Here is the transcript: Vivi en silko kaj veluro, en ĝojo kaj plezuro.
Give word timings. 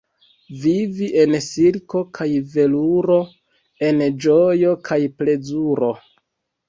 Vivi 0.61 1.09
en 1.23 1.35
silko 1.47 2.01
kaj 2.19 2.27
veluro, 2.55 3.19
en 3.91 4.03
ĝojo 4.25 4.75
kaj 4.89 4.99
plezuro. 5.21 5.93